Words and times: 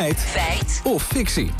Feit. 0.00 0.18
Feit. 0.18 0.80
Of 0.84 1.02
fictie. 1.02 1.50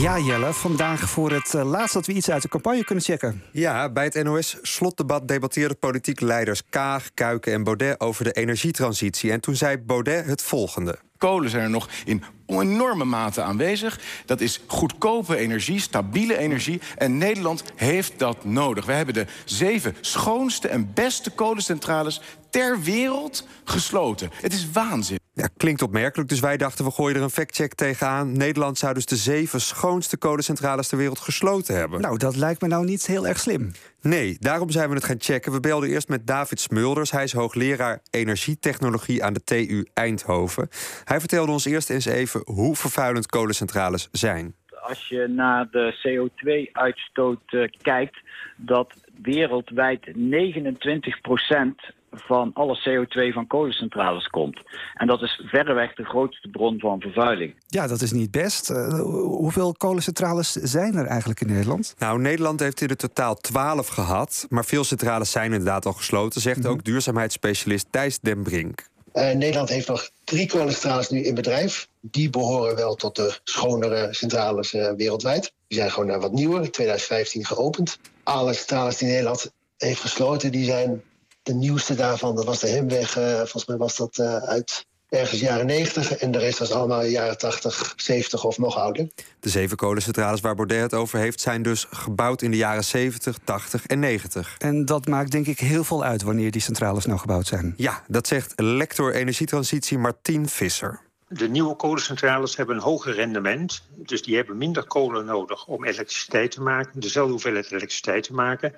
Ja, 0.00 0.18
Jelle, 0.18 0.52
vandaag 0.52 1.00
voor 1.00 1.30
het 1.30 1.54
uh, 1.54 1.70
laatst 1.70 1.94
dat 1.94 2.06
we 2.06 2.12
iets 2.12 2.30
uit 2.30 2.42
de 2.42 2.48
campagne 2.48 2.84
kunnen 2.84 3.04
checken. 3.04 3.42
Ja, 3.52 3.90
bij 3.90 4.04
het 4.04 4.22
NOS-slotdebat 4.22 5.28
debatteerden 5.28 5.78
politieke 5.78 6.24
leiders 6.24 6.62
Kaag, 6.70 7.14
Kuiken 7.14 7.52
en 7.52 7.64
Baudet 7.64 8.00
over 8.00 8.24
de 8.24 8.32
energietransitie. 8.32 9.32
En 9.32 9.40
toen 9.40 9.56
zei 9.56 9.78
Baudet 9.78 10.26
het 10.26 10.42
volgende. 10.42 10.98
Kolen 11.18 11.50
zijn 11.50 11.62
er 11.62 11.70
nog 11.70 11.88
in 12.04 12.22
enorme 12.46 13.04
mate 13.04 13.42
aanwezig. 13.42 14.00
Dat 14.26 14.40
is 14.40 14.60
goedkope 14.66 15.36
energie, 15.36 15.80
stabiele 15.80 16.38
energie. 16.38 16.80
En 16.96 17.18
Nederland 17.18 17.62
heeft 17.76 18.18
dat 18.18 18.44
nodig. 18.44 18.86
We 18.86 18.92
hebben 18.92 19.14
de 19.14 19.26
zeven 19.44 19.96
schoonste 20.00 20.68
en 20.68 20.90
beste 20.94 21.30
kolencentrales 21.30 22.20
ter 22.50 22.82
wereld 22.82 23.46
gesloten. 23.64 24.30
Het 24.32 24.52
is 24.52 24.70
waanzin. 24.70 25.17
Ja, 25.38 25.48
klinkt 25.56 25.82
opmerkelijk, 25.82 26.28
dus 26.28 26.40
wij 26.40 26.56
dachten 26.56 26.84
we 26.84 26.90
gooien 26.90 27.16
er 27.16 27.22
een 27.22 27.30
factcheck 27.30 27.74
tegenaan. 27.74 28.32
Nederland 28.32 28.78
zou 28.78 28.94
dus 28.94 29.06
de 29.06 29.16
zeven 29.16 29.60
schoonste 29.60 30.16
kolencentrales 30.16 30.88
ter 30.88 30.98
wereld 30.98 31.18
gesloten 31.18 31.74
hebben. 31.74 32.00
Nou, 32.00 32.18
dat 32.18 32.36
lijkt 32.36 32.60
me 32.60 32.68
nou 32.68 32.84
niet 32.84 33.06
heel 33.06 33.26
erg 33.26 33.38
slim. 33.38 33.72
Nee, 34.02 34.36
daarom 34.40 34.70
zijn 34.70 34.88
we 34.88 34.94
het 34.94 35.04
gaan 35.04 35.20
checken. 35.20 35.52
We 35.52 35.60
belden 35.60 35.88
eerst 35.88 36.08
met 36.08 36.26
David 36.26 36.60
Smulders. 36.60 37.10
Hij 37.10 37.24
is 37.24 37.32
hoogleraar 37.32 38.00
energietechnologie 38.10 39.24
aan 39.24 39.32
de 39.32 39.44
TU 39.44 39.86
Eindhoven. 39.94 40.68
Hij 41.04 41.20
vertelde 41.20 41.52
ons 41.52 41.64
eerst 41.64 41.90
eens 41.90 42.06
even 42.06 42.42
hoe 42.44 42.76
vervuilend 42.76 43.26
kolencentrales 43.26 44.08
zijn. 44.12 44.54
Als 44.80 45.08
je 45.08 45.26
naar 45.26 45.70
de 45.70 45.94
CO2-uitstoot 46.06 47.42
uh, 47.50 47.62
eh, 47.62 47.70
kijkt, 47.82 48.18
dat 48.56 48.92
wereldwijd 49.22 50.16
29 50.16 51.20
van 52.26 52.50
alle 52.54 52.78
CO2 52.88 53.32
van 53.32 53.46
kolencentrales 53.46 54.26
komt. 54.26 54.62
En 54.94 55.06
dat 55.06 55.22
is 55.22 55.42
verreweg 55.44 55.94
de 55.94 56.04
grootste 56.04 56.48
bron 56.48 56.78
van 56.78 57.00
vervuiling. 57.00 57.54
Ja, 57.66 57.86
dat 57.86 58.00
is 58.00 58.12
niet 58.12 58.30
best. 58.30 58.70
Uh, 58.70 59.00
hoeveel 59.22 59.72
kolencentrales 59.72 60.52
zijn 60.52 60.94
er 60.94 61.06
eigenlijk 61.06 61.40
in 61.40 61.46
Nederland? 61.46 61.94
Nou, 61.98 62.20
Nederland 62.20 62.60
heeft 62.60 62.80
in 62.80 62.88
het 62.88 62.98
totaal 62.98 63.34
12 63.34 63.88
gehad. 63.88 64.46
Maar 64.48 64.64
veel 64.64 64.84
centrales 64.84 65.30
zijn 65.30 65.52
inderdaad 65.52 65.86
al 65.86 65.92
gesloten, 65.92 66.40
zegt 66.40 66.58
mhm. 66.58 66.68
ook 66.68 66.84
duurzaamheidsspecialist 66.84 67.86
Thijs 67.90 68.18
Den 68.20 68.42
Brink. 68.42 68.86
Uh, 69.14 69.30
Nederland 69.30 69.68
heeft 69.68 69.88
nog 69.88 70.10
drie 70.24 70.48
kolencentrales 70.48 71.08
nu 71.08 71.22
in 71.22 71.34
bedrijf. 71.34 71.88
Die 72.00 72.30
behoren 72.30 72.76
wel 72.76 72.94
tot 72.94 73.16
de 73.16 73.38
schonere 73.44 74.08
centrales 74.10 74.74
uh, 74.74 74.92
wereldwijd. 74.96 75.52
Die 75.68 75.78
zijn 75.78 75.90
gewoon 75.90 76.20
wat 76.20 76.32
nieuwer, 76.32 76.64
in 76.64 76.70
2015 76.70 77.44
geopend. 77.44 77.98
Alle 78.22 78.54
centrales 78.54 78.96
die 78.96 79.08
Nederland 79.08 79.50
heeft 79.76 80.00
gesloten, 80.00 80.52
die 80.52 80.64
zijn 80.64 81.02
de 81.48 81.54
nieuwste 81.54 81.94
daarvan, 81.94 82.34
dat 82.34 82.44
was 82.44 82.60
de 82.60 82.68
Hemweg. 82.68 83.16
Uh, 83.16 83.34
volgens 83.34 83.66
mij 83.66 83.76
was 83.76 83.96
dat 83.96 84.18
uh, 84.18 84.36
uit 84.36 84.86
ergens 85.08 85.40
jaren 85.40 85.66
90. 85.66 86.16
En 86.16 86.30
de 86.30 86.38
rest 86.38 86.58
was 86.58 86.72
allemaal 86.72 87.04
jaren 87.04 87.38
80, 87.38 87.92
70 87.96 88.44
of 88.44 88.58
nog 88.58 88.76
ouder. 88.76 89.08
De 89.40 89.48
zeven 89.48 89.76
kolencentrales 89.76 90.40
waar 90.40 90.54
Baudet 90.54 90.80
het 90.80 90.94
over 90.94 91.18
heeft... 91.18 91.40
zijn 91.40 91.62
dus 91.62 91.86
gebouwd 91.90 92.42
in 92.42 92.50
de 92.50 92.56
jaren 92.56 92.84
70, 92.84 93.38
80 93.44 93.86
en 93.86 93.98
90. 93.98 94.54
En 94.58 94.84
dat 94.84 95.06
maakt 95.06 95.30
denk 95.30 95.46
ik 95.46 95.58
heel 95.58 95.84
veel 95.84 96.04
uit 96.04 96.22
wanneer 96.22 96.50
die 96.50 96.60
centrales 96.60 97.06
nou 97.06 97.18
gebouwd 97.18 97.46
zijn. 97.46 97.74
Ja, 97.76 98.02
dat 98.08 98.26
zegt 98.26 98.52
lector 98.56 99.14
energietransitie 99.14 99.98
Martien 99.98 100.48
Visser. 100.48 101.00
De 101.28 101.48
nieuwe 101.48 101.76
kolencentrales 101.76 102.56
hebben 102.56 102.76
een 102.76 102.82
hoger 102.82 103.14
rendement. 103.14 103.82
Dus 103.96 104.22
die 104.22 104.36
hebben 104.36 104.56
minder 104.56 104.86
kolen 104.86 105.24
nodig 105.24 105.66
om 105.66 105.84
elektriciteit 105.84 106.50
te 106.50 106.62
maken. 106.62 107.00
Dezelfde 107.00 107.32
hoeveelheid 107.32 107.70
elektriciteit 107.70 108.22
te 108.22 108.34
maken 108.34 108.74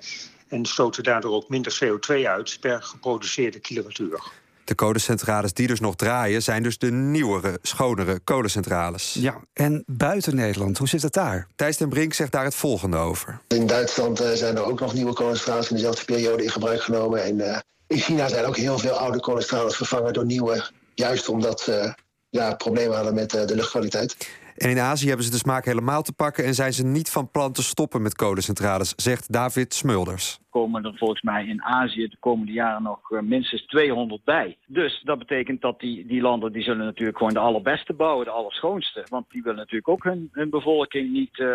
en 0.51 0.65
stoten 0.65 1.03
daardoor 1.03 1.33
ook 1.33 1.49
minder 1.49 1.79
CO2 1.83 2.27
uit 2.27 2.57
per 2.59 2.83
geproduceerde 2.83 3.59
kilowattuur. 3.59 4.21
De 4.63 4.75
kolencentrales 4.75 5.53
die 5.53 5.67
dus 5.67 5.79
nog 5.79 5.95
draaien, 5.95 6.43
zijn 6.43 6.63
dus 6.63 6.77
de 6.77 6.91
nieuwere, 6.91 7.59
schonere 7.61 8.19
kolencentrales. 8.19 9.13
Ja, 9.19 9.41
en 9.53 9.83
buiten 9.87 10.35
Nederland, 10.35 10.77
hoe 10.77 10.87
zit 10.87 11.01
het 11.01 11.13
daar? 11.13 11.47
Thijs 11.55 11.77
den 11.77 11.89
Brink 11.89 12.13
zegt 12.13 12.31
daar 12.31 12.43
het 12.43 12.55
volgende 12.55 12.97
over. 12.97 13.39
In 13.47 13.67
Duitsland 13.67 14.21
uh, 14.21 14.31
zijn 14.31 14.55
er 14.55 14.63
ook 14.63 14.79
nog 14.79 14.93
nieuwe 14.93 15.13
kolencentrales 15.13 15.69
in 15.69 15.75
dezelfde 15.75 16.05
periode 16.05 16.43
in 16.43 16.49
gebruik 16.49 16.81
genomen. 16.81 17.23
En 17.23 17.39
uh, 17.39 17.57
in 17.87 17.97
China 17.97 18.27
zijn 18.27 18.45
ook 18.45 18.57
heel 18.57 18.77
veel 18.77 18.93
oude 18.93 19.19
kolencentrales 19.19 19.75
vervangen 19.75 20.13
door 20.13 20.25
nieuwe. 20.25 20.69
Juist 20.93 21.29
omdat 21.29 21.59
ze 21.59 21.93
ja, 22.29 22.55
problemen 22.55 22.95
hadden 22.95 23.13
met 23.13 23.35
uh, 23.35 23.45
de 23.45 23.55
luchtkwaliteit. 23.55 24.15
En 24.57 24.69
in 24.69 24.79
Azië 24.79 25.07
hebben 25.07 25.25
ze 25.25 25.31
de 25.31 25.37
smaak 25.37 25.65
helemaal 25.65 26.01
te 26.01 26.13
pakken 26.13 26.45
en 26.45 26.53
zijn 26.53 26.73
ze 26.73 26.85
niet 26.85 27.09
van 27.09 27.31
plan 27.31 27.51
te 27.51 27.63
stoppen 27.63 28.01
met 28.01 28.15
kolencentrales, 28.15 28.93
zegt 28.95 29.31
David 29.31 29.73
Smulders 29.73 30.39
komen 30.51 30.85
er 30.85 30.97
volgens 30.97 31.21
mij 31.21 31.45
in 31.45 31.63
Azië 31.63 32.07
de 32.07 32.17
komende 32.19 32.51
jaren 32.51 32.83
nog 32.83 33.11
eh, 33.11 33.19
minstens 33.19 33.65
200 33.65 34.23
bij. 34.23 34.57
Dus 34.67 35.01
dat 35.03 35.19
betekent 35.19 35.61
dat 35.61 35.79
die, 35.79 36.05
die 36.05 36.21
landen 36.21 36.51
die 36.51 36.63
zullen 36.63 36.85
natuurlijk 36.85 37.17
gewoon 37.17 37.33
de 37.33 37.39
allerbeste 37.39 37.93
bouwen, 37.93 38.25
de 38.25 38.31
allerschoonste. 38.31 39.05
Want 39.09 39.25
die 39.29 39.41
willen 39.41 39.57
natuurlijk 39.57 39.87
ook 39.87 40.03
hun, 40.03 40.29
hun 40.31 40.49
bevolking 40.49 41.11
niet 41.11 41.37
uh, 41.37 41.47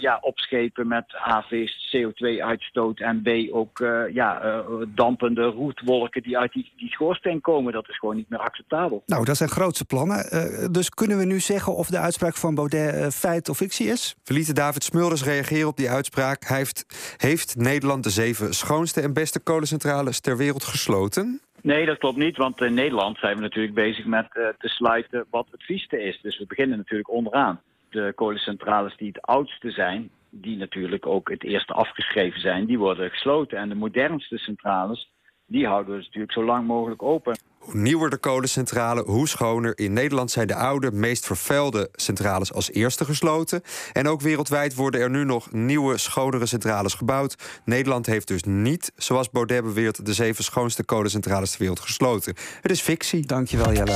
ja, 0.00 0.18
opschepen 0.20 0.88
met 0.88 1.04
AV's, 1.14 1.96
CO2-uitstoot 1.96 3.00
en 3.00 3.22
B 3.22 3.28
ook 3.54 3.78
uh, 3.78 4.02
ja, 4.12 4.44
uh, 4.44 4.58
dampende 4.88 5.42
roetwolken 5.42 6.22
die 6.22 6.38
uit 6.38 6.52
die, 6.52 6.72
die 6.76 6.88
schoorsteen 6.88 7.40
komen. 7.40 7.72
Dat 7.72 7.88
is 7.88 7.98
gewoon 7.98 8.16
niet 8.16 8.28
meer 8.28 8.38
acceptabel. 8.38 9.02
Nou, 9.06 9.24
dat 9.24 9.36
zijn 9.36 9.48
grootste 9.48 9.84
plannen. 9.84 10.72
dus 10.72 10.90
kunnen 10.90 11.18
we 11.18 11.24
nu 11.24 11.40
zeggen 11.40 11.74
of 11.74 11.88
de 11.88 11.98
uitspraak 11.98 12.36
van 12.44 12.54
Baudet 12.54 13.14
feit 13.14 13.48
of 13.48 13.56
fictie 13.56 13.86
is? 13.86 14.14
Verlieten 14.24 14.54
David 14.54 14.84
Smulders 14.84 15.24
reageren 15.24 15.68
op 15.68 15.76
die 15.76 15.90
uitspraak. 15.90 16.44
Hij 16.44 16.56
heeft, 16.56 16.84
heeft 17.16 17.56
Nederland 17.56 18.02
de 18.02 18.10
zeven 18.10 18.54
schoonste 18.54 19.00
en 19.00 19.12
beste 19.12 19.40
kolencentrales 19.40 20.20
ter 20.20 20.36
wereld 20.36 20.64
gesloten? 20.64 21.40
Nee, 21.62 21.86
dat 21.86 21.98
klopt 21.98 22.16
niet, 22.16 22.36
want 22.36 22.60
in 22.60 22.74
Nederland 22.74 23.18
zijn 23.18 23.36
we 23.36 23.42
natuurlijk 23.42 23.74
bezig 23.74 24.04
met 24.04 24.26
uh, 24.32 24.48
te 24.58 24.68
sluiten 24.68 25.24
wat 25.30 25.46
het 25.50 25.62
vieste 25.62 26.02
is. 26.02 26.18
Dus 26.22 26.38
we 26.38 26.46
beginnen 26.46 26.76
natuurlijk 26.76 27.10
onderaan. 27.10 27.60
De 27.90 28.12
kolencentrales 28.14 28.96
die 28.96 29.08
het 29.08 29.22
oudste 29.22 29.70
zijn, 29.70 30.10
die 30.30 30.56
natuurlijk 30.56 31.06
ook 31.06 31.30
het 31.30 31.44
eerste 31.44 31.72
afgeschreven 31.72 32.40
zijn, 32.40 32.66
die 32.66 32.78
worden 32.78 33.10
gesloten. 33.10 33.58
En 33.58 33.68
de 33.68 33.74
modernste 33.74 34.38
centrales, 34.38 35.10
die 35.46 35.66
houden 35.66 35.90
we 35.90 35.96
dus 35.96 36.06
natuurlijk 36.06 36.32
zo 36.32 36.44
lang 36.44 36.66
mogelijk 36.66 37.02
open. 37.02 37.38
Hoe 37.58 37.74
nieuwer 37.74 38.10
de 38.10 38.16
kolencentrale, 38.16 39.02
hoe 39.02 39.28
schoner. 39.28 39.78
In 39.78 39.92
Nederland 39.92 40.30
zijn 40.30 40.46
de 40.46 40.54
oude, 40.54 40.92
meest 40.92 41.26
vervuilde 41.26 41.88
centrales 41.92 42.52
als 42.52 42.70
eerste 42.70 43.04
gesloten. 43.04 43.62
En 43.92 44.08
ook 44.08 44.20
wereldwijd 44.20 44.74
worden 44.74 45.00
er 45.00 45.10
nu 45.10 45.24
nog 45.24 45.52
nieuwe, 45.52 45.98
schonere 45.98 46.46
centrales 46.46 46.94
gebouwd. 46.94 47.60
Nederland 47.64 48.06
heeft 48.06 48.28
dus 48.28 48.42
niet, 48.42 48.92
zoals 48.96 49.30
Baudet 49.30 49.62
beweert, 49.62 50.06
de 50.06 50.12
zeven 50.12 50.44
schoonste 50.44 50.84
kolencentrales 50.84 51.50
ter 51.50 51.58
wereld 51.58 51.80
gesloten. 51.80 52.34
Het 52.60 52.70
is 52.70 52.80
fictie. 52.80 53.26
Dankjewel, 53.26 53.72
Jelle. 53.72 53.92